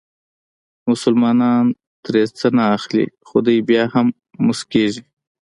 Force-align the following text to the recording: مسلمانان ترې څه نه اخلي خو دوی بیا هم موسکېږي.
مسلمانان 0.89 1.65
ترې 2.03 2.21
څه 2.39 2.47
نه 2.57 2.63
اخلي 2.77 3.05
خو 3.27 3.35
دوی 3.45 3.59
بیا 3.69 3.83
هم 3.93 4.07
موسکېږي. 4.45 5.03